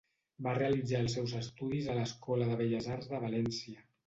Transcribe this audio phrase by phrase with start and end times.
[0.45, 3.87] Va realitzar els seus estudis a l'Escola de Belles Arts de València.